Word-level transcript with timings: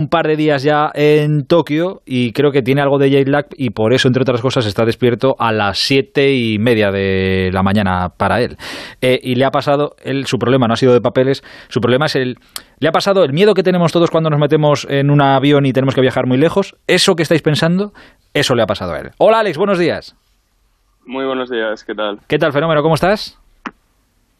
un 0.00 0.08
par 0.08 0.26
de 0.26 0.34
días 0.34 0.62
ya 0.62 0.90
en 0.94 1.46
Tokio 1.46 2.00
y 2.06 2.32
creo 2.32 2.52
que 2.52 2.62
tiene 2.62 2.80
algo 2.80 2.98
de 2.98 3.10
jet 3.10 3.28
lag 3.28 3.46
y 3.54 3.70
por 3.70 3.92
eso, 3.92 4.08
entre 4.08 4.22
otras 4.22 4.40
cosas, 4.40 4.64
está 4.64 4.86
despierto 4.86 5.36
a 5.38 5.52
las 5.52 5.78
siete 5.78 6.32
y 6.32 6.58
media 6.58 6.90
de 6.90 7.50
la 7.52 7.62
mañana 7.62 8.08
para 8.16 8.40
él. 8.40 8.56
Eh, 9.02 9.20
y 9.22 9.34
le 9.34 9.44
ha 9.44 9.50
pasado, 9.50 9.94
él, 10.02 10.24
su 10.24 10.38
problema 10.38 10.66
no 10.66 10.72
ha 10.72 10.76
sido 10.76 10.94
de 10.94 11.02
papeles, 11.02 11.42
su 11.68 11.80
problema 11.80 12.06
es 12.06 12.16
el... 12.16 12.36
Le 12.78 12.88
ha 12.88 12.92
pasado 12.92 13.24
el 13.24 13.34
miedo 13.34 13.52
que 13.52 13.62
tenemos 13.62 13.92
todos 13.92 14.10
cuando 14.10 14.30
nos 14.30 14.40
metemos 14.40 14.86
en 14.88 15.10
un 15.10 15.20
avión 15.20 15.66
y 15.66 15.72
tenemos 15.74 15.94
que 15.94 16.00
viajar 16.00 16.26
muy 16.26 16.38
lejos. 16.38 16.76
Eso 16.86 17.14
que 17.14 17.22
estáis 17.22 17.42
pensando, 17.42 17.92
eso 18.32 18.54
le 18.54 18.62
ha 18.62 18.66
pasado 18.66 18.94
a 18.94 19.00
él. 19.00 19.10
Hola 19.18 19.40
Alex, 19.40 19.58
buenos 19.58 19.78
días. 19.78 20.16
Muy 21.04 21.26
buenos 21.26 21.50
días, 21.50 21.84
¿qué 21.84 21.94
tal? 21.94 22.20
¿Qué 22.26 22.38
tal, 22.38 22.52
fenómeno? 22.52 22.82
¿Cómo 22.82 22.94
estás? 22.94 23.38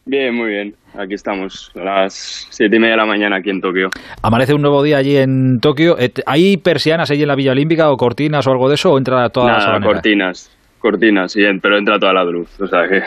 Bien, 0.05 0.33
muy 0.33 0.49
bien. 0.49 0.75
Aquí 0.97 1.13
estamos, 1.13 1.71
a 1.75 1.83
las 1.83 2.47
siete 2.49 2.75
y 2.75 2.79
media 2.79 2.93
de 2.93 2.97
la 2.97 3.05
mañana 3.05 3.37
aquí 3.37 3.49
en 3.49 3.61
Tokio. 3.61 3.89
Amanece 4.21 4.53
un 4.53 4.61
nuevo 4.61 4.81
día 4.81 4.97
allí 4.97 5.15
en 5.15 5.59
Tokio. 5.59 5.95
¿Hay 6.25 6.57
persianas 6.57 7.11
ahí 7.11 7.21
en 7.21 7.27
la 7.27 7.35
Villa 7.35 7.51
Olímpica 7.51 7.91
o 7.91 7.97
cortinas 7.97 8.45
o 8.47 8.51
algo 8.51 8.67
de 8.67 8.75
eso 8.75 8.91
o 8.91 8.97
entra 8.97 9.29
toda 9.29 9.53
Nada, 9.57 9.79
la 9.79 9.85
cortinas. 9.85 10.51
Cortinas, 10.79 11.33
sí, 11.33 11.41
pero 11.61 11.77
entra 11.77 11.99
toda 11.99 12.13
la 12.13 12.23
luz. 12.23 12.49
O 12.59 12.67
sea 12.67 12.87
que 12.87 13.03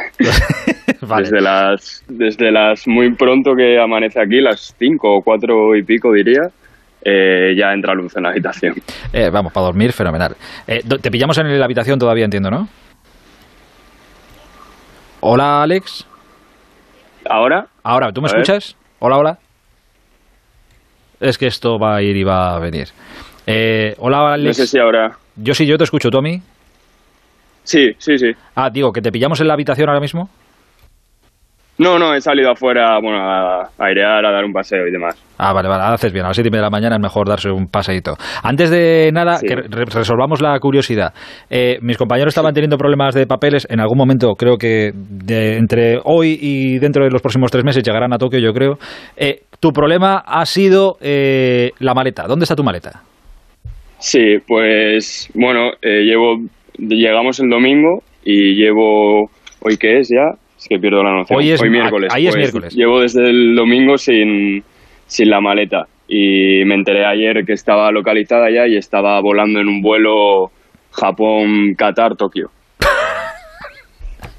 vale. 1.06 1.24
desde 1.24 1.40
las 1.40 2.04
desde 2.06 2.52
las 2.52 2.86
muy 2.86 3.12
pronto 3.14 3.56
que 3.56 3.80
amanece 3.80 4.20
aquí, 4.20 4.40
las 4.40 4.74
cinco 4.78 5.16
o 5.16 5.22
cuatro 5.22 5.74
y 5.74 5.82
pico 5.82 6.12
diría, 6.12 6.42
eh, 7.04 7.54
ya 7.58 7.72
entra 7.72 7.92
luz 7.94 8.16
en 8.16 8.22
la 8.22 8.30
habitación. 8.30 8.74
Eh, 9.12 9.28
vamos, 9.30 9.52
para 9.52 9.66
dormir, 9.66 9.92
fenomenal. 9.92 10.36
Eh, 10.68 10.82
te 11.02 11.10
pillamos 11.10 11.36
en 11.38 11.58
la 11.58 11.64
habitación 11.64 11.98
todavía, 11.98 12.24
entiendo, 12.24 12.50
¿no? 12.50 12.68
Hola, 15.20 15.64
Alex. 15.64 16.06
Ahora, 17.28 17.66
Ahora, 17.82 18.12
¿tú 18.12 18.20
me 18.22 18.28
ver. 18.28 18.40
escuchas? 18.40 18.76
Hola, 18.98 19.18
hola. 19.18 19.38
Es 21.20 21.38
que 21.38 21.46
esto 21.46 21.78
va 21.78 21.96
a 21.96 22.02
ir 22.02 22.16
y 22.16 22.24
va 22.24 22.54
a 22.56 22.58
venir. 22.58 22.88
Eh, 23.46 23.94
hola, 23.98 24.18
no 24.18 24.26
Alex. 24.28 24.56
sé 24.56 24.66
si 24.66 24.78
ahora. 24.78 25.16
Yo 25.36 25.54
sí, 25.54 25.66
yo 25.66 25.78
te 25.78 25.84
escucho, 25.84 26.10
Tommy. 26.10 26.42
Sí, 27.62 27.94
sí, 27.98 28.18
sí. 28.18 28.32
Ah, 28.54 28.68
digo, 28.70 28.92
que 28.92 29.00
te 29.00 29.10
pillamos 29.10 29.40
en 29.40 29.48
la 29.48 29.54
habitación 29.54 29.88
ahora 29.88 30.00
mismo. 30.00 30.28
No, 31.76 31.98
no, 31.98 32.14
he 32.14 32.20
salido 32.20 32.52
afuera, 32.52 33.00
bueno, 33.02 33.18
a 33.18 33.68
airear, 33.78 34.24
a 34.24 34.30
dar 34.30 34.44
un 34.44 34.52
paseo 34.52 34.86
y 34.86 34.92
demás. 34.92 35.20
Ah, 35.38 35.52
vale, 35.52 35.68
vale, 35.68 35.82
haces 35.92 36.12
bien. 36.12 36.24
A 36.24 36.28
las 36.28 36.36
siete 36.36 36.46
y 36.48 36.50
media 36.52 36.60
de 36.62 36.66
la 36.66 36.70
mañana 36.70 36.94
es 36.94 37.02
mejor 37.02 37.28
darse 37.28 37.50
un 37.50 37.66
paseíto. 37.66 38.14
Antes 38.44 38.70
de 38.70 39.10
nada, 39.12 39.38
Sí. 39.38 39.46
que 39.48 39.56
re- 39.56 39.84
resolvamos 39.92 40.40
la 40.40 40.56
curiosidad. 40.60 41.12
Eh, 41.50 41.78
mis 41.82 41.96
compañeros 41.98 42.30
estaban 42.30 42.54
teniendo 42.54 42.78
problemas 42.78 43.12
de 43.16 43.26
papeles. 43.26 43.66
En 43.68 43.80
algún 43.80 43.98
momento, 43.98 44.34
creo 44.34 44.56
que 44.56 44.92
de- 44.94 45.56
entre 45.56 45.98
hoy 46.04 46.38
y 46.40 46.78
dentro 46.78 47.02
de 47.04 47.10
los 47.10 47.20
próximos 47.20 47.50
tres 47.50 47.64
meses 47.64 47.82
llegarán 47.82 48.12
a 48.12 48.18
Tokio, 48.18 48.38
yo 48.38 48.52
creo. 48.52 48.74
Eh, 49.16 49.40
tu 49.58 49.70
problema 49.72 50.18
ha 50.24 50.46
sido 50.46 50.96
eh, 51.00 51.70
la 51.80 51.92
maleta. 51.92 52.28
¿Dónde 52.28 52.44
está 52.44 52.54
tu 52.54 52.62
maleta? 52.62 53.02
Sí, 53.98 54.36
pues 54.46 55.28
bueno, 55.34 55.70
eh, 55.82 56.02
llevo, 56.04 56.36
llegamos 56.78 57.40
el 57.40 57.48
domingo 57.50 58.02
y 58.24 58.54
llevo, 58.54 59.28
¿hoy 59.60 59.76
qué 59.78 59.98
es 59.98 60.08
ya? 60.08 60.38
Es 60.58 60.68
que 60.68 60.78
pierdo 60.78 61.02
la 61.02 61.12
noción. 61.12 61.38
Hoy 61.38 61.50
es- 61.50 61.62
miércoles. 61.62 62.12
ahí 62.14 62.26
es 62.26 62.34
Pues 62.34 62.42
miércoles. 62.42 62.74
Llevo 62.74 63.00
desde 63.00 63.28
el 63.28 63.54
domingo 63.54 63.98
sin, 63.98 64.62
sin 65.06 65.30
la 65.30 65.40
maleta 65.40 65.86
y 66.08 66.64
me 66.64 66.74
enteré 66.74 67.04
ayer 67.06 67.44
que 67.44 67.52
estaba 67.54 67.90
localizada 67.90 68.50
ya 68.50 68.66
y 68.66 68.76
estaba 68.76 69.20
volando 69.20 69.60
en 69.60 69.68
un 69.68 69.80
vuelo 69.82 70.50
Japón-Qatar-Tokio. 70.92 72.50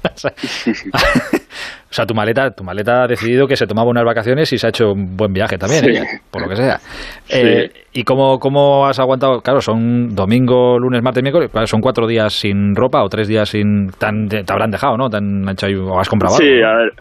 o 1.96 1.98
sea, 1.98 2.04
tu 2.06 2.14
maleta, 2.14 2.50
tu 2.50 2.62
maleta 2.62 3.04
ha 3.04 3.06
decidido 3.06 3.46
que 3.48 3.56
se 3.56 3.66
tomaba 3.66 3.88
unas 3.88 4.04
vacaciones 4.04 4.52
y 4.52 4.58
se 4.58 4.66
ha 4.66 4.68
hecho 4.68 4.92
un 4.92 5.16
buen 5.16 5.32
viaje 5.32 5.56
también, 5.56 5.82
Sí. 5.82 5.90
ella, 5.92 6.04
por 6.30 6.42
lo 6.42 6.48
que 6.50 6.56
sea. 6.56 6.78
Eh, 7.30 7.70
¿Y 7.94 8.04
cómo, 8.04 8.38
cómo 8.38 8.86
has 8.86 8.98
aguantado? 8.98 9.40
Claro, 9.40 9.60
son 9.62 10.14
domingo, 10.14 10.78
lunes, 10.78 11.02
martes, 11.02 11.22
miércoles. 11.22 11.50
son 11.64 11.80
cuatro 11.80 12.06
días 12.06 12.34
sin 12.34 12.76
ropa 12.76 13.02
o 13.02 13.08
tres 13.08 13.26
días 13.28 13.48
sin. 13.48 13.90
Tan, 13.92 14.28
te 14.28 14.44
habrán 14.46 14.70
dejado, 14.70 14.96
¿no? 14.98 15.06
Ahí- 15.62 15.74
o 15.74 15.98
has 15.98 16.08
comprado 16.08 16.36
Sí, 16.36 16.44
algo, 16.44 16.60
¿no? 16.60 16.68
a 16.68 16.76
ver, 16.76 16.92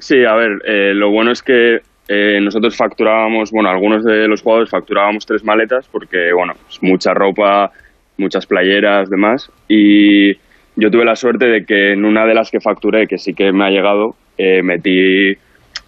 sí, 0.00 0.24
a 0.24 0.34
ver, 0.34 0.50
eh, 0.66 0.92
lo 0.94 1.10
bueno 1.10 1.30
es 1.30 1.42
que 1.42 1.78
eh, 2.08 2.40
nosotros 2.42 2.76
facturábamos, 2.76 3.50
bueno, 3.52 3.68
algunos 3.70 4.02
de 4.04 4.26
los 4.26 4.42
jugadores 4.42 4.68
facturábamos 4.70 5.24
tres 5.24 5.44
maletas 5.44 5.86
porque, 5.92 6.32
bueno, 6.34 6.54
es 6.68 6.82
mucha 6.82 7.14
ropa, 7.14 7.70
muchas 8.16 8.44
playeras, 8.46 9.08
demás, 9.08 9.50
y 9.68 10.32
yo 10.80 10.90
tuve 10.90 11.04
la 11.04 11.16
suerte 11.16 11.46
de 11.46 11.64
que 11.64 11.92
en 11.92 12.04
una 12.04 12.24
de 12.24 12.34
las 12.34 12.50
que 12.50 12.60
facturé, 12.60 13.06
que 13.08 13.18
sí 13.18 13.34
que 13.34 13.50
me 13.52 13.64
ha 13.64 13.70
llegado, 13.70 14.14
eh, 14.38 14.62
metí, 14.62 15.36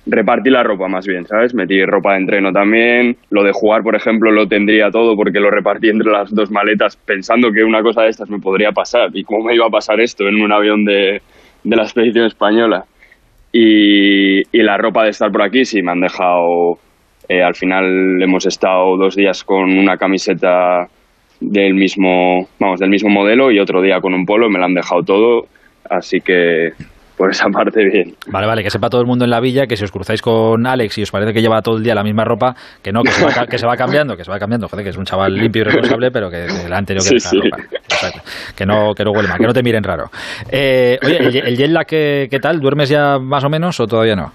repartí 0.07 0.51
la 0.51 0.65
ropa 0.65 0.89
más 0.89 1.07
bien, 1.07 1.27
¿sabes? 1.27 1.55
Metí 1.55 1.85
ropa 1.85 2.13
de 2.13 2.19
entreno 2.19 2.53
también, 2.53 3.17
lo 3.31 3.45
de 3.45 3.53
jugar, 3.53 3.83
por 3.83 3.95
ejemplo, 3.95 4.33
lo 4.33 4.49
tendría 4.49 4.91
todo 4.91 5.15
porque 5.15 5.39
lo 5.39 5.51
repartí 5.51 5.89
entre 5.89 6.11
las 6.11 6.35
dos 6.35 6.51
maletas 6.51 6.97
pensando 6.97 7.53
que 7.53 7.63
una 7.63 7.83
cosa 7.83 8.03
de 8.03 8.09
estas 8.09 8.29
me 8.29 8.41
podría 8.41 8.73
pasar 8.73 9.11
y 9.15 9.23
cómo 9.23 9.45
me 9.45 9.55
iba 9.55 9.67
a 9.67 9.71
pasar 9.71 10.01
esto 10.01 10.27
en 10.29 10.43
un 10.43 10.51
avión 10.53 10.85
de, 10.85 11.23
de 11.63 11.77
la 11.77 11.85
expedición 11.85 12.27
española. 12.27 12.85
Y, 13.53 14.41
y 14.57 14.63
la 14.63 14.77
ropa 14.77 15.05
de 15.05 15.11
estar 15.11 15.31
por 15.31 15.43
aquí, 15.43 15.65
sí, 15.65 15.83
me 15.83 15.93
han 15.93 16.01
dejado. 16.01 16.79
eh, 17.29 17.43
al 17.43 17.55
final 17.55 18.21
hemos 18.21 18.45
estado 18.47 18.97
dos 18.97 19.15
días 19.15 19.45
con 19.45 19.71
una 19.79 19.97
camiseta 19.97 20.89
del 21.41 21.75
mismo, 21.75 22.49
vamos, 22.59 22.81
del 22.81 22.91
mismo 22.91 23.11
modelo 23.11 23.51
y 23.51 23.59
otro 23.59 23.81
día 23.83 24.01
con 24.01 24.15
un 24.15 24.25
polo, 24.25 24.49
me 24.51 24.59
la 24.59 24.67
han 24.67 24.75
dejado 24.75 25.03
todo, 25.03 25.47
así 25.89 26.21
que 26.21 26.71
por 27.17 27.31
esa 27.31 27.49
parte 27.51 27.85
bien. 27.85 28.15
Vale, 28.33 28.47
vale, 28.47 28.63
que 28.63 28.71
sepa 28.71 28.89
todo 28.89 29.03
el 29.03 29.07
mundo 29.07 29.27
en 29.27 29.31
la 29.31 29.41
villa 29.41 29.67
que 29.67 29.77
si 29.77 29.85
os 29.85 29.93
cruzáis 29.93 30.23
con 30.23 30.67
Alex 30.67 30.97
y 30.97 31.03
os 31.03 31.11
parece 31.11 31.35
que 31.35 31.43
lleva 31.43 31.61
todo 31.61 31.77
el 31.77 31.83
día 31.83 31.95
la 31.95 32.03
misma 32.03 32.25
ropa, 32.25 32.55
que 32.83 32.93
no, 32.93 33.03
que 33.03 33.11
se 33.11 33.23
va, 33.25 33.47
que 33.47 33.59
se 33.59 33.67
va 33.67 33.77
cambiando, 33.77 34.17
que 34.17 34.25
se 34.25 34.31
va 34.31 34.39
cambiando, 34.39 34.69
joder, 34.69 34.85
que 34.85 34.91
es 34.91 34.97
un 34.97 35.05
chaval 35.05 35.35
limpio 35.35 35.61
y 35.61 35.65
responsable, 35.67 36.11
pero 36.11 36.31
que 36.31 36.47
el 36.47 36.73
anterior 36.73 37.05
que 37.07 37.21
Sí, 37.21 37.39
ropa. 37.39 37.63
Exacto. 37.75 38.21
Que 38.57 38.65
no, 38.65 38.95
que 38.95 39.05
no 39.05 39.11
huele 39.13 39.29
mal, 39.29 39.39
que 39.39 39.47
no 39.47 39.53
te 39.53 39.63
miren 39.63 39.85
raro. 39.85 40.05
Eh, 40.51 40.99
oye, 41.05 41.19
¿el, 41.19 41.37
el 41.49 41.57
jet 41.59 41.71
lag 41.71 41.87
qué, 41.87 42.27
qué 42.31 42.39
tal? 42.39 42.59
¿Duermes 42.59 42.89
ya 42.89 43.19
más 43.19 43.45
o 43.45 43.51
menos 43.51 43.79
o 43.81 43.87
todavía 43.87 44.17
no? 44.17 44.33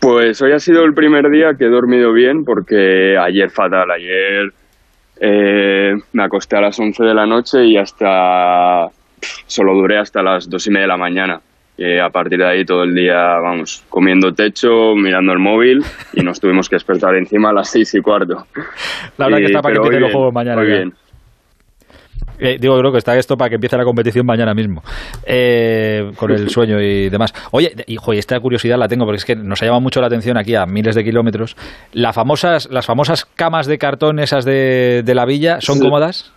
Pues 0.00 0.40
hoy 0.42 0.52
ha 0.52 0.58
sido 0.60 0.84
el 0.84 0.94
primer 0.94 1.28
día 1.28 1.54
que 1.58 1.64
he 1.66 1.68
dormido 1.70 2.12
bien 2.12 2.44
porque 2.44 3.16
ayer 3.18 3.50
fatal, 3.50 3.90
ayer 3.90 4.50
eh, 5.20 5.94
me 6.12 6.22
acosté 6.22 6.56
a 6.56 6.62
las 6.62 6.80
11 6.80 7.04
de 7.04 7.14
la 7.14 7.26
noche 7.26 7.64
y 7.66 7.76
hasta 7.76 8.88
solo 9.46 9.74
duré 9.74 9.98
hasta 9.98 10.22
las 10.22 10.48
dos 10.48 10.66
y 10.66 10.70
media 10.70 10.82
de 10.82 10.88
la 10.88 10.96
mañana. 10.96 11.40
Y 11.76 11.98
a 11.98 12.10
partir 12.10 12.38
de 12.38 12.46
ahí 12.46 12.64
todo 12.64 12.82
el 12.82 12.94
día, 12.94 13.38
vamos, 13.38 13.84
comiendo 13.88 14.34
techo, 14.34 14.94
mirando 14.94 15.32
el 15.32 15.38
móvil 15.38 15.82
y 16.12 16.22
nos 16.22 16.38
tuvimos 16.38 16.68
que 16.68 16.76
despertar 16.76 17.14
encima 17.16 17.50
a 17.50 17.52
las 17.54 17.70
seis 17.70 17.94
y 17.94 18.00
cuarto. 18.00 18.46
La 19.16 19.26
verdad 19.26 19.38
que 19.38 19.44
está 19.46 19.62
para 19.62 19.74
que 19.74 19.80
hoy 19.80 19.98
los 19.98 20.12
juegos 20.12 20.34
mañana. 20.34 20.60
bien. 20.62 20.92
Eh, 22.40 22.56
digo, 22.60 22.78
creo 22.78 22.90
que 22.92 22.98
está 22.98 23.16
esto 23.16 23.36
para 23.36 23.48
que 23.50 23.54
empiece 23.56 23.76
la 23.76 23.84
competición 23.84 24.24
mañana 24.26 24.54
mismo, 24.54 24.82
eh, 25.26 26.10
con 26.16 26.30
el 26.30 26.48
sueño 26.50 26.80
y 26.80 27.08
demás. 27.10 27.32
Oye, 27.52 27.72
y 27.86 27.96
joder, 27.96 28.18
esta 28.18 28.40
curiosidad 28.40 28.78
la 28.78 28.88
tengo 28.88 29.04
porque 29.04 29.18
es 29.18 29.24
que 29.24 29.36
nos 29.36 29.60
ha 29.62 29.66
llamado 29.66 29.82
mucho 29.82 30.00
la 30.00 30.06
atención 30.06 30.36
aquí 30.38 30.54
a 30.54 30.64
miles 30.66 30.94
de 30.94 31.04
kilómetros. 31.04 31.56
Las 31.92 32.14
famosas, 32.14 32.68
las 32.70 32.86
famosas 32.86 33.24
camas 33.24 33.66
de 33.66 33.78
cartón 33.78 34.18
esas 34.18 34.44
de, 34.44 35.02
de 35.04 35.14
la 35.14 35.24
villa, 35.26 35.60
¿son 35.60 35.76
Sí. 35.76 35.82
cómodas? 35.84 36.32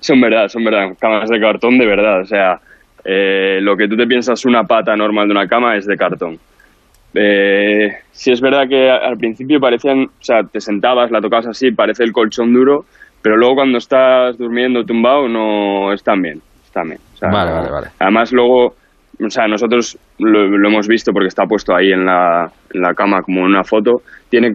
Son 0.00 0.20
verdad, 0.20 0.48
son 0.48 0.64
verdad. 0.64 0.90
Camas 1.00 1.28
de 1.28 1.40
cartón 1.40 1.78
de 1.78 1.86
verdad. 1.86 2.20
O 2.22 2.24
sea, 2.24 2.60
eh, 3.04 3.58
lo 3.60 3.76
que 3.76 3.88
tú 3.88 3.96
te 3.96 4.06
piensas 4.06 4.44
una 4.44 4.62
pata 4.64 4.94
normal 4.96 5.26
de 5.28 5.32
una 5.32 5.46
cama 5.46 5.76
es 5.76 5.86
de 5.86 5.96
cartón. 5.96 6.38
Eh, 7.14 7.88
sí 8.10 8.30
es 8.30 8.40
verdad 8.40 8.68
que 8.68 8.90
al 8.90 9.16
principio 9.16 9.58
parecían, 9.58 10.04
o 10.04 10.10
sea, 10.24 10.42
te 10.42 10.60
sentabas, 10.60 11.10
la 11.10 11.20
tocabas 11.20 11.46
así, 11.46 11.70
parece 11.72 12.04
el 12.04 12.12
colchón 12.12 12.52
duro, 12.52 12.84
pero 13.22 13.36
luego 13.36 13.56
cuando 13.56 13.78
estás 13.78 14.38
durmiendo 14.38 14.84
tumbado 14.84 15.28
no 15.28 15.92
están 15.92 16.22
bien, 16.22 16.40
están 16.64 16.88
bien. 16.88 17.00
O 17.14 17.16
sea, 17.16 17.30
Vale, 17.30 17.52
vale, 17.52 17.70
vale. 17.70 17.86
Además 17.98 18.32
luego, 18.32 18.66
o 18.66 19.30
sea, 19.30 19.46
nosotros 19.48 19.98
lo, 20.18 20.46
lo 20.46 20.68
hemos 20.68 20.86
visto 20.88 21.12
porque 21.12 21.28
está 21.28 21.44
puesto 21.44 21.74
ahí 21.74 21.92
en 21.92 22.04
la, 22.04 22.50
en 22.72 22.80
la 22.82 22.94
cama 22.94 23.22
como 23.22 23.40
en 23.40 23.46
una 23.46 23.64
foto. 23.64 24.02
Tiene 24.28 24.52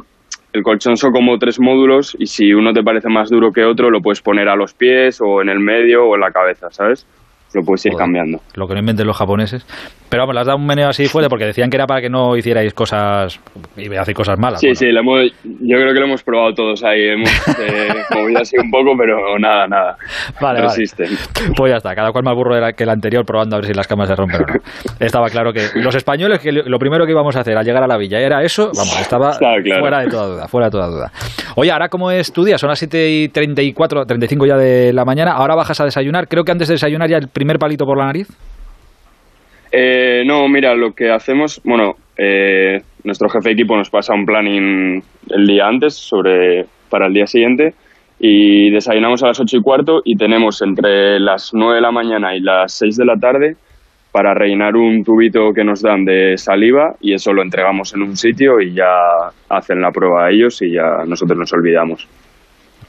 el 0.54 0.64
colchón 0.64 0.98
son 0.98 1.12
como 1.12 1.38
tres 1.38 1.60
módulos 1.60 2.16
y 2.20 2.26
si 2.28 2.54
uno 2.54 2.74
te 2.74 2.84
parece 2.84 3.08
más 3.08 3.30
duro 3.30 3.52
que 3.52 3.64
otro 3.64 3.90
lo 3.90 4.02
puedes 4.02 4.22
poner 4.22 4.50
a 4.50 4.56
los 4.56 4.74
pies 4.74 5.20
o 5.22 5.42
en 5.42 5.50
el 5.50 5.60
medio 5.60 6.06
o 6.06 6.16
en 6.16 6.22
la 6.22 6.32
cabeza, 6.32 6.70
¿sabes? 6.72 7.08
Lo 7.54 7.64
puedes 7.64 7.86
ir 7.86 7.92
Joder, 7.94 8.06
cambiando. 8.06 8.40
Lo 8.56 8.68
que 8.68 8.74
no 8.74 8.80
inventen 8.80 9.06
los 9.08 9.18
japoneses. 9.18 9.66
Pero 10.10 10.24
vamos, 10.24 10.36
le 10.36 10.42
has 10.42 10.48
dado 10.48 10.58
un 10.58 10.66
meneo 10.66 10.90
así 10.90 11.08
fuerte 11.08 11.30
porque 11.30 11.46
decían 11.46 11.70
que 11.70 11.78
era 11.78 11.88
para 11.88 12.02
que 12.02 12.10
no 12.10 12.36
hicierais 12.36 12.74
cosas, 12.74 13.40
y 13.78 13.94
hacer 13.96 14.14
cosas 14.14 14.38
malas. 14.38 14.60
Sí, 14.60 14.68
Bueno, 14.68 14.80
sí, 14.80 14.92
lo 14.92 15.00
hemos, 15.00 15.22
yo 15.44 15.78
creo 15.78 15.94
que 15.94 16.00
lo 16.00 16.06
hemos 16.06 16.24
probado 16.24 16.54
todos 16.54 16.84
ahí. 16.84 17.10
Hemos 17.10 17.30
eh, 17.60 17.94
movido 18.16 18.40
así 18.42 18.58
un 18.58 18.70
poco, 18.72 18.94
pero 18.98 19.38
nada, 19.40 19.68
nada. 19.68 19.98
Vale, 20.40 20.62
vale. 20.62 20.74
Resisten. 20.74 21.10
Pues 21.56 21.72
ya 21.72 21.78
está, 21.78 21.96
cada 21.96 22.12
cual 22.12 22.24
más 22.24 22.36
burro 22.36 22.56
que 22.76 22.84
el 22.84 22.90
anterior 22.90 23.26
probando 23.26 23.56
a 23.56 23.60
ver 23.60 23.68
si 23.68 23.74
las 23.74 23.88
camas 23.88 24.08
se 24.08 24.16
rompen 24.16 24.42
o 24.44 24.46
no. 24.48 24.54
Estaba 25.00 25.30
claro 25.30 25.54
que 25.54 25.68
los 25.76 25.96
españoles, 25.96 26.40
que 26.40 26.52
lo 26.52 26.80
primero 26.80 27.06
que 27.06 27.12
íbamos 27.12 27.36
a 27.36 27.42
hacer 27.42 27.58
al 27.58 27.66
llegar 27.66 27.84
a 27.84 27.88
la 27.88 27.98
villa 27.98 28.20
era 28.20 28.44
eso, 28.44 28.72
vamos, 28.76 29.00
estaba 29.00 29.32
Estaba 29.32 29.56
claro. 29.64 29.82
fuera 29.82 30.00
de 30.00 30.08
toda 30.08 30.28
duda, 30.28 30.48
fuera 30.48 30.68
de 30.68 30.72
toda 30.72 30.88
duda. 30.88 31.12
Oye, 31.56 31.72
ahora 31.72 31.90
cómo 31.90 32.12
es 32.12 32.32
tu 32.32 32.44
día, 32.44 32.58
son 32.58 32.70
las 32.70 32.80
7 32.80 33.10
y 33.10 33.30
34, 33.30 34.06
35 34.06 34.46
ya 34.46 34.58
de 34.58 34.94
la 34.94 35.06
mañana, 35.06 35.34
ahora 35.34 35.56
bajas 35.56 35.80
a 35.82 35.86
desayunar, 35.86 36.28
creo 36.28 36.44
que 36.44 36.52
antes 36.52 36.68
de 36.68 36.76
desayunar 36.76 37.10
ya 37.10 37.18
el 37.18 37.28
primer 37.42 37.58
palito 37.58 37.88
por 37.88 37.98
la 37.98 38.06
nariz. 38.06 38.28
Eh, 39.72 40.22
no, 40.28 40.48
mira, 40.48 40.76
lo 40.76 40.94
que 40.94 41.10
hacemos, 41.10 41.60
bueno, 41.64 41.96
eh, 42.16 42.84
nuestro 43.04 43.30
jefe 43.30 43.50
de 43.50 43.54
equipo 43.54 43.76
nos 43.76 43.90
pasa 43.90 44.14
un 44.14 44.28
planning 44.28 45.02
el 45.30 45.48
día 45.48 45.68
antes 45.68 45.96
sobre 45.96 46.68
para 46.88 47.08
el 47.08 47.14
día 47.14 47.26
siguiente 47.26 47.74
y 48.20 48.70
desayunamos 48.70 49.24
a 49.24 49.28
las 49.28 49.40
ocho 49.40 49.58
y 49.58 49.62
cuarto 49.62 50.02
y 50.06 50.16
tenemos 50.18 50.62
entre 50.62 51.20
las 51.20 51.52
nueve 51.52 51.76
de 51.76 51.82
la 51.82 51.92
mañana 51.92 52.36
y 52.36 52.42
las 52.42 52.74
seis 52.74 52.96
de 52.96 53.06
la 53.06 53.16
tarde 53.16 53.56
para 54.12 54.36
rellenar 54.36 54.76
un 54.76 55.04
tubito 55.04 55.52
que 55.52 55.64
nos 55.64 55.82
dan 55.82 56.06
de 56.06 56.38
saliva 56.38 56.94
y 57.02 57.14
eso 57.14 57.34
lo 57.34 57.42
entregamos 57.42 57.92
en 57.96 58.04
un 58.04 58.16
sitio 58.18 58.62
y 58.62 58.76
ya 58.76 59.32
hacen 59.50 59.82
la 59.82 59.90
prueba 59.92 60.30
ellos 60.30 60.62
y 60.62 60.74
ya 60.74 61.06
nosotros 61.08 61.40
nos 61.40 61.52
olvidamos. 61.54 62.08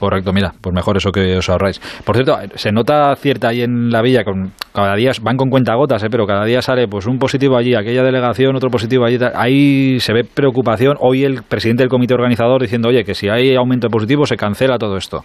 Correcto, 0.03 0.33
mira, 0.33 0.51
pues 0.59 0.75
mejor 0.75 0.97
eso 0.97 1.13
que 1.13 1.37
os 1.37 1.49
ahorráis. 1.49 1.79
Por 2.03 2.17
cierto, 2.17 2.37
se 2.55 2.73
nota 2.73 3.15
cierta 3.15 3.47
ahí 3.47 3.61
en 3.61 3.89
la 3.89 4.01
villa, 4.01 4.25
con, 4.25 4.51
cada 4.73 4.95
día 4.95 5.11
van 5.21 5.37
con 5.37 5.49
cuentagotas, 5.49 6.03
¿eh? 6.03 6.07
pero 6.11 6.25
cada 6.27 6.43
día 6.43 6.61
sale 6.61 6.89
pues 6.89 7.07
un 7.07 7.17
positivo 7.17 7.55
allí, 7.55 7.73
aquella 7.73 8.03
delegación, 8.03 8.53
otro 8.53 8.69
positivo 8.69 9.05
allí. 9.05 9.17
Ahí 9.33 10.01
se 10.01 10.11
ve 10.11 10.25
preocupación. 10.25 10.97
Hoy 10.99 11.23
el 11.23 11.43
presidente 11.43 11.83
del 11.83 11.89
comité 11.89 12.15
organizador 12.15 12.61
diciendo, 12.61 12.89
oye, 12.89 13.05
que 13.05 13.13
si 13.13 13.29
hay 13.29 13.55
aumento 13.55 13.87
de 13.87 13.91
positivos 13.91 14.27
se 14.27 14.35
cancela 14.35 14.77
todo 14.77 14.97
esto. 14.97 15.21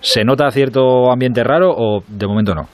¿Se 0.00 0.24
nota 0.24 0.50
cierto 0.50 1.12
ambiente 1.12 1.44
raro 1.44 1.70
o 1.76 2.02
de 2.08 2.26
momento 2.26 2.54
no? 2.54 2.68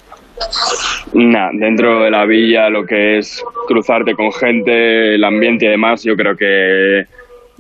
Nah, 1.15 1.51
dentro 1.59 2.05
de 2.05 2.11
la 2.13 2.25
villa 2.25 2.71
lo 2.71 2.85
que 2.85 3.19
es 3.19 3.43
cruzarte 3.67 4.15
con 4.15 4.31
gente, 4.31 5.17
el 5.17 5.25
ambiente 5.25 5.67
y 5.67 5.71
demás, 5.71 6.05
yo 6.05 6.15
creo 6.15 6.37
que 6.37 7.03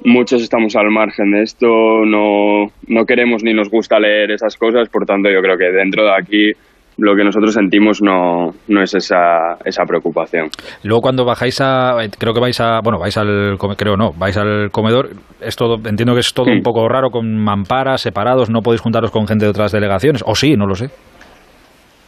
muchos 0.05 0.43
estamos 0.43 0.77
al 0.77 0.91
margen 0.91 1.33
de 1.33 1.43
esto, 1.43 1.67
no, 1.67 2.67
no 2.87 3.05
queremos 3.05 3.43
ni 3.43 3.53
nos 3.55 3.69
gusta 3.71 3.99
leer 3.99 4.31
esas 4.31 4.56
cosas, 4.56 4.89
por 4.89 5.05
tanto 5.05 5.31
yo 5.31 5.41
creo 5.41 5.56
que 5.56 5.71
dentro 5.71 6.05
de 6.05 6.12
aquí 6.12 6.53
lo 6.99 7.15
que 7.15 7.23
nosotros 7.23 7.55
sentimos 7.55 8.03
no, 8.03 8.50
no 8.67 8.83
es 8.83 8.93
esa, 8.95 9.56
esa 9.65 9.85
preocupación. 9.85 10.49
Luego 10.83 11.00
cuando 11.00 11.25
bajáis 11.25 11.61
a, 11.61 11.97
creo 12.19 12.35
que 12.35 12.41
vais 12.41 12.61
a, 12.61 12.81
bueno, 12.83 12.99
vais 12.99 13.17
al, 13.17 13.56
creo 13.77 13.97
no, 13.97 14.11
vais 14.19 14.37
al 14.37 14.71
comedor, 14.71 15.11
es 15.41 15.55
todo, 15.56 15.77
entiendo 15.77 16.15
que 16.15 16.21
es 16.21 16.35
todo 16.35 16.50
un 16.50 16.62
poco 16.62 16.89
raro 16.89 17.11
con 17.11 17.37
mamparas 17.37 18.00
separados, 18.00 18.50
no 18.50 18.62
podéis 18.62 18.81
juntaros 18.81 19.12
con 19.12 19.27
gente 19.27 19.45
de 19.45 19.50
otras 19.50 19.73
delegaciones, 19.73 20.25
o 20.27 20.35
sí, 20.35 20.55
no 20.56 20.67
lo 20.67 20.75
sé. 20.75 20.87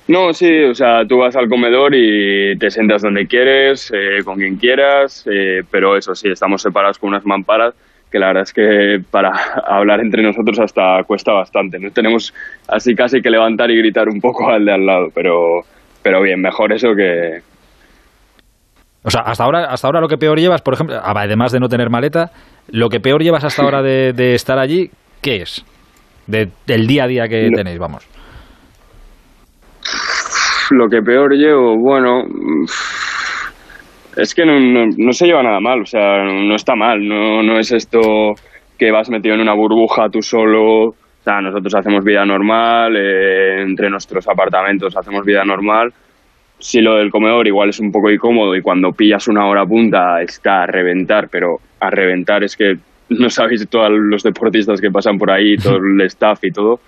No, 0.08 0.32
sí, 0.32 0.64
o 0.64 0.75
sea, 0.75 1.05
tú 1.06 1.19
vas 1.19 1.37
al 1.37 1.49
comedor 1.49 1.94
y 1.94 2.58
te 2.58 2.70
sientas 2.70 3.02
donde 3.02 3.26
quieres, 3.26 3.93
eh, 3.94 4.25
con 4.25 4.38
quien 4.38 4.56
quieras, 4.56 5.25
eh, 5.31 5.62
pero 5.70 5.97
eso 5.97 6.14
sí, 6.14 6.29
estamos 6.29 6.62
separados 6.62 6.99
con 6.99 7.11
unas 7.11 7.25
mamparas 7.25 7.75
que 8.11 8.19
la 8.19 8.26
verdad 8.29 8.43
es 8.43 8.52
que 8.52 9.00
para 9.11 9.31
hablar 9.67 10.00
entre 10.00 10.23
nosotros 10.23 10.58
hasta 10.58 11.02
cuesta 11.05 11.32
bastante. 11.32 11.79
No 11.79 11.91
tenemos 11.91 12.35
así 12.67 12.94
casi 12.94 13.23
que 13.23 13.31
levantar 13.31 13.70
y 13.70 13.79
gritar 13.79 14.08
un 14.08 14.20
poco 14.20 14.50
al 14.50 14.64
de 14.64 14.73
al 14.73 14.85
lado, 14.85 15.08
pero, 15.14 15.61
pero 16.02 16.20
bien, 16.23 16.41
mejor 16.41 16.73
eso 16.73 16.88
que... 16.94 17.41
O 19.02 19.11
sea, 19.11 19.23
hasta 19.23 19.44
ahora, 19.44 19.67
hasta 19.67 19.87
ahora 19.87 20.00
lo 20.00 20.08
que 20.08 20.19
peor 20.19 20.38
llevas, 20.38 20.61
por 20.61 20.75
ejemplo, 20.75 21.00
además 21.02 21.52
de 21.52 21.61
no 21.61 21.69
tener 21.69 21.88
maleta, 21.88 22.32
lo 22.69 22.88
que 22.91 23.00
peor 23.00 23.23
llevas 23.23 23.44
hasta 23.44 23.62
ahora 23.62 23.81
de, 23.81 24.35
estar 24.35 24.58
allí, 24.58 24.91
¿qué 25.23 25.37
es? 25.37 25.64
del 26.26 26.87
día 26.87 27.05
a 27.05 27.06
día 27.06 27.29
que 27.29 27.49
tenéis, 27.55 27.79
vamos 27.79 28.09
lo 30.70 30.88
que 30.88 31.02
peor 31.02 31.32
llevo, 31.34 31.76
bueno, 31.76 32.24
es 34.16 34.34
que 34.34 34.44
no, 34.44 35.12
se 35.12 35.26
lleva 35.26 35.42
nada 35.42 35.60
mal, 35.60 35.82
o 35.82 35.86
sea, 35.86 36.24
no 36.24 36.54
está 36.54 36.74
mal, 36.74 37.06
no, 37.06 37.42
no 37.42 37.58
es 37.58 37.72
esto 37.72 38.00
que 38.78 38.90
vas 38.90 39.10
metido 39.10 39.34
en 39.34 39.42
una 39.42 39.54
burbuja 39.54 40.08
tú 40.08 40.22
solo, 40.22 40.84
o 40.84 41.22
sea, 41.22 41.40
nosotros 41.40 41.74
hacemos 41.74 42.02
vida 42.04 42.24
normal, 42.24 42.96
eh, 42.96 43.62
entre 43.62 43.90
nuestros 43.90 44.26
apartamentos 44.26 44.96
hacemos 44.96 45.24
vida 45.24 45.44
normal. 45.44 45.92
Si 46.58 46.80
lo 46.80 46.96
del 46.96 47.10
comedor 47.10 47.46
igual 47.46 47.70
es 47.70 47.80
un 47.80 47.90
poco 47.90 48.10
incómodo 48.10 48.54
y 48.54 48.62
cuando 48.62 48.92
pillas 48.92 49.28
una 49.28 49.46
hora 49.46 49.64
punta 49.66 50.22
está 50.22 50.62
a 50.62 50.66
reventar, 50.66 51.28
pero 51.30 51.56
a 51.78 51.90
reventar 51.90 52.44
es 52.44 52.56
que 52.56 52.74
no 53.10 53.28
sabéis 53.28 53.68
todos 53.68 53.90
los 53.90 54.22
deportistas 54.22 54.80
que 54.80 54.90
pasan 54.90 55.18
por 55.18 55.30
ahí, 55.30 55.56
todo 55.56 55.76
el 55.76 56.00
staff 56.06 56.42
y 56.42 56.50
todo. 56.50 56.80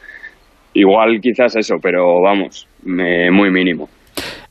Igual 0.74 1.20
quizás 1.20 1.56
eso, 1.56 1.76
pero 1.80 2.20
vamos, 2.22 2.66
muy 2.84 3.50
mínimo. 3.50 3.88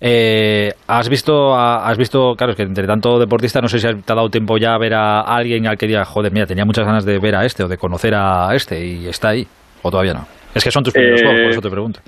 Eh, 0.03 0.71
has 0.87 1.09
visto, 1.09 1.55
has 1.55 1.97
visto, 1.97 2.33
claro, 2.35 2.51
es 2.51 2.57
que 2.57 2.63
entre 2.63 2.87
tanto 2.87 3.19
deportista, 3.19 3.61
no 3.61 3.67
sé 3.67 3.77
si 3.77 3.87
te 3.87 4.11
ha 4.11 4.15
dado 4.15 4.29
tiempo 4.29 4.57
ya 4.57 4.73
a 4.73 4.79
ver 4.79 4.95
a 4.95 5.21
alguien 5.21 5.67
al 5.67 5.77
que 5.77 5.85
diga, 5.85 6.03
joder, 6.05 6.31
mira, 6.31 6.47
tenía 6.47 6.65
muchas 6.65 6.85
ganas 6.85 7.05
de 7.05 7.19
ver 7.19 7.35
a 7.35 7.45
este 7.45 7.63
o 7.63 7.67
de 7.67 7.77
conocer 7.77 8.15
a 8.15 8.49
este 8.55 8.83
y 8.83 9.07
está 9.07 9.29
ahí, 9.29 9.45
o 9.83 9.91
todavía 9.91 10.13
no. 10.13 10.25
Es 10.55 10.63
que 10.63 10.71
son 10.71 10.83
tus 10.83 10.93
primeros 10.93 11.21
juegos, 11.21 11.41
por 11.41 11.51
eso 11.51 11.61
te 11.61 11.69
pregunto. 11.69 11.99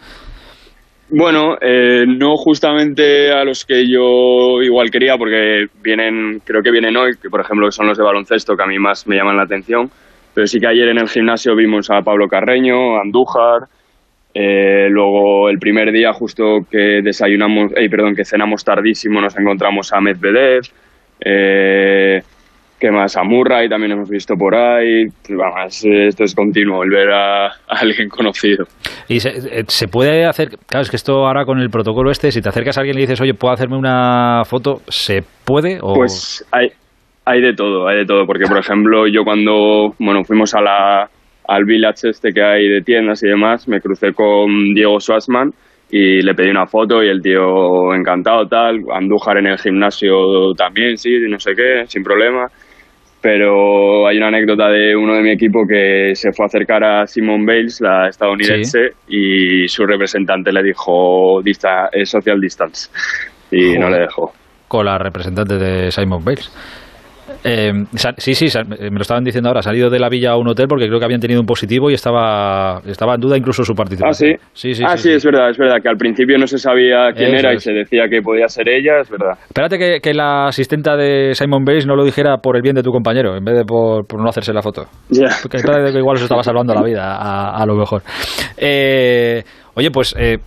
Bueno, 1.11 1.55
eh, 1.61 2.05
no 2.07 2.35
justamente 2.35 3.31
a 3.31 3.43
los 3.43 3.63
que 3.65 3.87
yo 3.87 4.63
igual 4.63 4.89
quería, 4.89 5.15
porque 5.15 5.67
vienen, 5.83 6.39
creo 6.43 6.63
que 6.63 6.71
vienen 6.71 6.97
hoy, 6.97 7.11
que 7.21 7.29
por 7.29 7.41
ejemplo 7.41 7.69
son 7.69 7.87
los 7.87 7.97
de 7.97 8.03
baloncesto, 8.03 8.55
que 8.55 8.63
a 8.63 8.67
mí 8.67 8.79
más 8.79 9.05
me 9.07 9.17
llaman 9.17 9.37
la 9.37 9.43
atención, 9.43 9.91
pero 10.33 10.47
sí 10.47 10.59
que 10.59 10.65
ayer 10.65 10.89
en 10.89 10.97
el 10.97 11.07
gimnasio 11.07 11.55
vimos 11.55 11.91
a 11.91 12.01
Pablo 12.01 12.27
Carreño, 12.27 12.97
a 12.97 13.01
Andújar, 13.01 13.69
eh, 14.35 14.87
luego 14.89 15.49
el 15.49 15.59
primer 15.59 15.91
día 15.91 16.11
justo 16.11 16.61
que 16.69 17.01
desayunamos, 17.03 17.71
eh, 17.75 17.87
perdón, 17.89 18.15
que 18.15 18.25
cenamos 18.25 18.63
tardísimo 18.63 19.21
nos 19.21 19.37
encontramos 19.37 19.93
a 19.93 20.01
Medvedev, 20.01 20.63
eh, 21.23 22.19
que 22.79 22.91
más 22.91 23.15
a 23.15 23.23
Murray 23.23 23.69
también 23.69 23.91
hemos 23.91 24.09
visto 24.09 24.35
por 24.35 24.55
ahí. 24.55 25.05
Vamos, 25.29 25.85
esto 25.85 26.23
es 26.23 26.33
continuo, 26.33 26.83
el 26.83 26.89
ver 26.89 27.11
a, 27.11 27.45
alguien 27.67 28.09
conocido. 28.09 28.65
Y 29.07 29.19
se, 29.19 29.63
se, 29.67 29.87
puede 29.87 30.25
hacer, 30.25 30.49
claro, 30.67 30.81
es 30.81 30.89
que 30.89 30.95
esto 30.95 31.25
ahora 31.25 31.45
con 31.45 31.59
el 31.59 31.69
protocolo 31.69 32.09
este, 32.09 32.31
si 32.31 32.41
te 32.41 32.49
acercas 32.49 32.77
a 32.77 32.81
alguien 32.81 32.97
y 32.97 33.01
le 33.01 33.07
dices, 33.07 33.21
oye, 33.21 33.35
¿puedo 33.35 33.53
hacerme 33.53 33.77
una 33.77 34.41
foto? 34.45 34.81
¿Se 34.87 35.21
puede? 35.45 35.77
O... 35.81 35.93
Pues 35.93 36.43
hay, 36.51 36.69
hay 37.25 37.39
de 37.39 37.53
todo, 37.53 37.87
hay 37.87 37.99
de 37.99 38.05
todo, 38.05 38.25
porque 38.25 38.45
por 38.47 38.57
ejemplo 38.57 39.07
yo 39.07 39.23
cuando, 39.23 39.93
bueno, 39.99 40.23
fuimos 40.23 40.55
a 40.55 40.61
la 40.61 41.09
al 41.47 41.65
village 41.65 42.09
este 42.09 42.31
que 42.31 42.41
hay 42.41 42.67
de 42.67 42.81
tiendas 42.81 43.23
y 43.23 43.27
demás, 43.27 43.67
me 43.67 43.81
crucé 43.81 44.13
con 44.13 44.73
Diego 44.73 44.99
Schwarzman 44.99 45.51
y 45.89 46.21
le 46.21 46.33
pedí 46.33 46.49
una 46.49 46.65
foto 46.65 47.03
y 47.03 47.09
el 47.09 47.21
tío 47.21 47.93
encantado 47.93 48.47
tal, 48.47 48.79
Andújar 48.91 49.37
en 49.37 49.47
el 49.47 49.59
gimnasio 49.59 50.53
también, 50.57 50.97
sí, 50.97 51.11
no 51.29 51.39
sé 51.39 51.51
qué, 51.55 51.83
sin 51.85 52.03
problema. 52.03 52.47
Pero 53.21 54.07
hay 54.07 54.17
una 54.17 54.27
anécdota 54.27 54.67
de 54.69 54.95
uno 54.95 55.15
de 55.15 55.21
mi 55.21 55.31
equipo 55.31 55.65
que 55.67 56.13
se 56.13 56.33
fue 56.33 56.45
a 56.45 56.47
acercar 56.47 56.83
a 56.83 57.07
Simon 57.07 57.45
Bales, 57.45 57.79
la 57.79 58.09
estadounidense, 58.09 58.95
y 59.07 59.65
su 59.67 59.85
representante 59.85 60.51
le 60.51 60.61
dijo 60.61 61.41
social 62.03 62.41
distance 62.41 62.89
y 63.49 63.77
no 63.77 63.89
le 63.89 63.99
dejó. 63.99 64.33
Con 64.67 64.85
la 64.85 64.97
representante 64.97 65.57
de 65.57 65.91
Simon 65.91 66.25
Bales. 66.25 66.51
Eh, 67.43 67.71
sí, 68.17 68.33
sí, 68.33 68.47
me 68.67 68.89
lo 68.91 69.01
estaban 69.01 69.23
diciendo 69.23 69.49
ahora. 69.49 69.59
Ha 69.59 69.63
salido 69.63 69.89
de 69.89 69.99
la 69.99 70.09
villa 70.09 70.31
a 70.31 70.37
un 70.37 70.47
hotel 70.47 70.67
porque 70.67 70.87
creo 70.87 70.99
que 70.99 71.05
habían 71.05 71.19
tenido 71.19 71.39
un 71.39 71.45
positivo 71.45 71.89
y 71.89 71.93
estaba, 71.93 72.81
estaba 72.85 73.15
en 73.15 73.21
duda 73.21 73.37
incluso 73.37 73.63
su 73.63 73.73
participación. 73.73 74.33
Ah, 74.33 74.49
sí. 74.53 74.73
Sí, 74.73 74.83
ah, 74.85 74.97
sí, 74.97 75.11
es 75.11 75.25
verdad, 75.25 75.49
es 75.49 75.57
verdad. 75.57 75.77
Que 75.81 75.89
al 75.89 75.97
principio 75.97 76.37
no 76.37 76.47
se 76.47 76.57
sabía 76.57 77.11
quién 77.15 77.35
era 77.35 77.53
y 77.53 77.59
se 77.59 77.71
decía 77.71 78.07
que 78.09 78.21
podía 78.21 78.47
ser 78.47 78.69
ella, 78.69 78.99
es 79.01 79.09
verdad. 79.09 79.37
Espérate 79.47 79.99
que, 80.01 80.13
la 80.13 80.47
asistenta 80.47 80.95
de 80.95 81.33
Simon 81.33 81.65
Bates 81.65 81.87
no 81.87 81.95
lo 81.95 82.03
dijera 82.03 82.37
por 82.37 82.55
el 82.55 82.61
bien 82.61 82.75
de 82.75 82.83
tu 82.83 82.91
compañero, 82.91 83.35
en 83.35 83.43
vez 83.43 83.55
de 83.55 83.65
por, 83.65 84.05
no 84.15 84.29
hacerse 84.29 84.53
la 84.53 84.61
foto. 84.61 84.85
Ya. 85.09 85.27
Porque 85.41 85.57
que 85.57 85.97
igual 85.97 86.17
os 86.17 86.21
estaba 86.21 86.43
salvando 86.43 86.73
la 86.73 86.83
vida, 86.83 87.15
a, 87.15 87.61
a 87.61 87.65
lo 87.65 87.75
mejor. 87.75 88.03
Eh. 88.57 89.43
Oye, 89.75 89.89
pues 89.89 90.15
eh, 90.19 90.37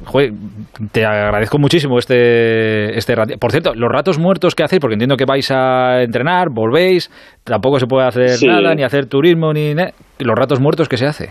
te 0.93 1.05
agradezco 1.05 1.59
muchísimo 1.59 1.99
este, 1.99 2.97
este 2.97 3.15
rato. 3.17 3.35
Por 3.41 3.51
cierto, 3.51 3.75
los 3.75 3.91
ratos 3.91 4.19
muertos 4.21 4.55
que 4.55 4.63
hacéis, 4.63 4.81
porque 4.81 4.95
entiendo 4.95 5.17
que 5.17 5.25
vais 5.25 5.51
a 5.51 6.03
entrenar, 6.03 6.49
volvéis, 6.53 7.11
tampoco 7.43 7.81
se 7.81 7.87
puede 7.87 8.07
hacer 8.07 8.39
nada, 8.47 8.75
ni 8.75 8.85
hacer 8.85 9.07
turismo, 9.07 9.53
ni 9.53 9.75
los 9.75 10.35
ratos 10.37 10.61
muertos 10.61 10.89
que 10.89 10.97
se 10.97 11.07
hace. 11.07 11.31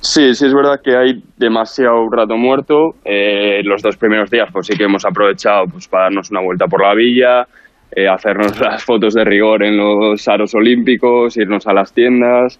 Sí, 0.00 0.34
sí 0.34 0.46
es 0.46 0.54
verdad 0.54 0.80
que 0.82 0.96
hay 0.96 1.22
demasiado 1.36 2.08
rato 2.10 2.36
muerto. 2.36 2.92
Eh, 3.04 3.62
los 3.64 3.82
dos 3.82 3.96
primeros 3.96 4.30
días, 4.30 4.48
pues 4.52 4.66
sí 4.66 4.76
que 4.76 4.84
hemos 4.84 5.04
aprovechado 5.04 5.64
pues, 5.70 5.88
para 5.88 6.04
darnos 6.04 6.30
una 6.30 6.42
vuelta 6.42 6.66
por 6.66 6.82
la 6.82 6.94
villa, 6.94 7.46
eh, 7.90 8.08
hacernos 8.08 8.58
las 8.60 8.84
fotos 8.84 9.14
de 9.14 9.24
rigor 9.24 9.64
en 9.64 9.76
los 9.76 10.26
aros 10.28 10.54
olímpicos, 10.54 11.36
irnos 11.36 11.66
a 11.66 11.74
las 11.74 11.92
tiendas. 11.92 12.58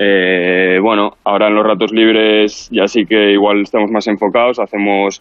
Eh, 0.00 0.78
bueno, 0.80 1.16
ahora 1.24 1.48
en 1.48 1.56
los 1.56 1.66
ratos 1.66 1.92
libres 1.92 2.68
ya 2.70 2.86
sí 2.86 3.04
que 3.04 3.32
igual 3.32 3.62
estamos 3.62 3.90
más 3.90 4.06
enfocados, 4.06 4.60
hacemos 4.60 5.20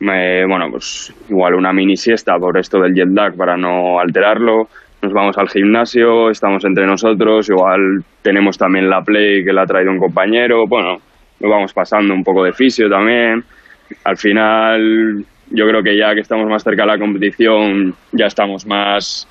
eh, 0.00 0.44
bueno, 0.48 0.66
pues 0.70 1.14
igual 1.30 1.54
una 1.54 1.72
mini 1.72 1.96
siesta 1.96 2.36
por 2.38 2.58
esto 2.58 2.80
del 2.80 2.94
jet 2.94 3.08
lag 3.08 3.36
para 3.36 3.56
no 3.56 4.00
alterarlo. 4.00 4.68
Nos 5.00 5.12
vamos 5.12 5.36
al 5.38 5.48
gimnasio, 5.48 6.30
estamos 6.30 6.64
entre 6.64 6.86
nosotros, 6.86 7.48
igual 7.48 8.04
tenemos 8.20 8.58
también 8.58 8.88
la 8.88 9.02
play 9.02 9.44
que 9.44 9.52
la 9.52 9.62
ha 9.62 9.66
traído 9.66 9.90
un 9.90 9.98
compañero, 9.98 10.66
bueno, 10.68 10.98
nos 11.40 11.50
vamos 11.50 11.72
pasando 11.72 12.14
un 12.14 12.22
poco 12.22 12.44
de 12.44 12.52
fisio 12.52 12.88
también. 12.88 13.42
Al 14.04 14.16
final, 14.16 15.24
yo 15.50 15.66
creo 15.66 15.82
que 15.82 15.96
ya 15.96 16.14
que 16.14 16.20
estamos 16.20 16.48
más 16.48 16.62
cerca 16.62 16.82
de 16.82 16.88
la 16.88 16.98
competición, 16.98 17.94
ya 18.12 18.26
estamos 18.26 18.66
más 18.66 19.26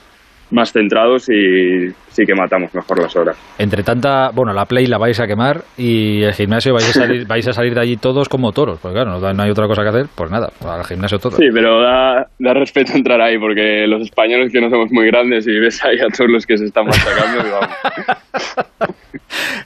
más 0.51 0.71
centrados 0.71 1.29
y 1.29 1.89
sí 2.09 2.25
que 2.25 2.35
matamos 2.35 2.73
mejor 2.73 3.01
las 3.01 3.15
horas. 3.15 3.37
Entre 3.57 3.83
tanta, 3.83 4.31
bueno, 4.31 4.53
la 4.53 4.65
play 4.65 4.85
la 4.85 4.97
vais 4.97 5.19
a 5.19 5.27
quemar 5.27 5.63
y 5.77 6.23
el 6.23 6.33
gimnasio 6.33 6.73
vais 6.73 6.89
a 6.89 6.93
salir, 6.93 7.25
vais 7.27 7.47
a 7.47 7.53
salir 7.53 7.73
de 7.73 7.81
allí 7.81 7.97
todos 7.97 8.29
como 8.29 8.51
toros, 8.51 8.79
porque 8.81 8.95
claro, 8.95 9.19
no, 9.19 9.43
hay 9.43 9.49
otra 9.49 9.67
cosa 9.67 9.83
que 9.83 9.89
hacer, 9.89 10.05
pues 10.15 10.29
nada, 10.29 10.49
al 10.65 10.83
gimnasio 10.85 11.19
todos. 11.19 11.37
Sí, 11.37 11.47
pero 11.53 11.81
da, 11.81 12.27
da, 12.37 12.53
respeto 12.53 12.93
entrar 12.93 13.21
ahí, 13.21 13.37
porque 13.39 13.87
los 13.87 14.01
españoles 14.01 14.51
que 14.51 14.61
no 14.61 14.69
somos 14.69 14.91
muy 14.91 15.07
grandes 15.07 15.47
y 15.47 15.57
ves 15.59 15.83
ahí 15.85 15.99
a 15.99 16.07
todos 16.15 16.29
los 16.29 16.45
que 16.45 16.57
se 16.57 16.65
están 16.65 16.85
machacando, 16.85 17.41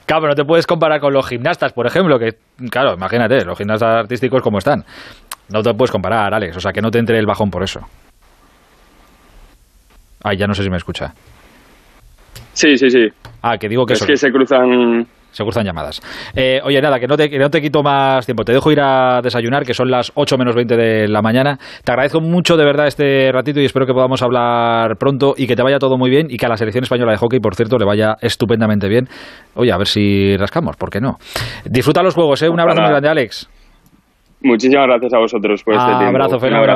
Claro, 0.06 0.28
no 0.28 0.34
te 0.34 0.44
puedes 0.44 0.66
comparar 0.66 1.00
con 1.00 1.12
los 1.12 1.28
gimnastas, 1.28 1.72
por 1.72 1.86
ejemplo, 1.86 2.18
que, 2.18 2.34
claro, 2.70 2.94
imagínate, 2.94 3.44
los 3.44 3.58
gimnastas 3.58 3.96
artísticos 4.04 4.40
como 4.40 4.58
están. 4.58 4.84
No 5.52 5.62
te 5.62 5.74
puedes 5.74 5.90
comparar, 5.90 6.32
Alex, 6.32 6.56
o 6.56 6.60
sea, 6.60 6.72
que 6.72 6.80
no 6.80 6.90
te 6.90 6.98
entre 6.98 7.18
el 7.18 7.26
bajón 7.26 7.50
por 7.50 7.62
eso. 7.64 7.80
Ay, 10.26 10.36
ya 10.36 10.48
no 10.48 10.54
sé 10.54 10.64
si 10.64 10.70
me 10.70 10.76
escucha. 10.76 11.14
Sí, 12.52 12.76
sí, 12.76 12.90
sí. 12.90 13.06
Ah, 13.42 13.56
que 13.58 13.68
digo 13.68 13.86
que 13.86 13.92
es 13.92 14.04
que 14.04 14.16
se 14.16 14.32
cruzan 14.32 15.06
se 15.30 15.44
cruzan 15.44 15.64
llamadas. 15.64 16.00
Eh, 16.34 16.60
oye, 16.64 16.80
nada, 16.80 16.98
que 16.98 17.06
no, 17.06 17.16
te, 17.16 17.28
que 17.28 17.38
no 17.38 17.48
te 17.48 17.60
quito 17.60 17.82
más 17.82 18.24
tiempo. 18.26 18.42
Te 18.42 18.52
dejo 18.52 18.72
ir 18.72 18.80
a 18.80 19.20
desayunar, 19.22 19.64
que 19.64 19.74
son 19.74 19.88
las 19.88 20.10
8 20.14 20.36
menos 20.36 20.56
20 20.56 20.76
de 20.76 21.08
la 21.08 21.20
mañana. 21.22 21.58
Te 21.84 21.92
agradezco 21.92 22.20
mucho 22.20 22.56
de 22.56 22.64
verdad 22.64 22.88
este 22.88 23.30
ratito 23.30 23.60
y 23.60 23.66
espero 23.66 23.86
que 23.86 23.92
podamos 23.92 24.20
hablar 24.22 24.96
pronto 24.98 25.34
y 25.36 25.46
que 25.46 25.54
te 25.54 25.62
vaya 25.62 25.78
todo 25.78 25.96
muy 25.96 26.10
bien 26.10 26.26
y 26.28 26.38
que 26.38 26.46
a 26.46 26.48
la 26.48 26.56
selección 26.56 26.82
española 26.82 27.12
de 27.12 27.18
hockey, 27.18 27.38
por 27.38 27.54
cierto, 27.54 27.76
le 27.76 27.84
vaya 27.84 28.16
estupendamente 28.20 28.88
bien. 28.88 29.06
Oye, 29.54 29.70
a 29.70 29.76
ver 29.76 29.86
si 29.86 30.36
rascamos, 30.38 30.76
¿por 30.76 30.90
qué 30.90 31.00
no? 31.00 31.18
Disfruta 31.66 32.02
los 32.02 32.14
juegos, 32.14 32.42
¿eh? 32.42 32.48
Un 32.48 32.58
abrazo 32.58 32.80
muy 32.80 32.90
grande, 32.90 33.08
Alex. 33.10 33.48
Muchísimas 34.42 34.86
gracias 34.86 35.12
a 35.14 35.18
vosotros 35.18 35.62
por 35.62 35.74
este 35.74 35.86
tiempo. 35.86 36.06
Abrazo, 36.06 36.38
fenómeno. 36.38 36.64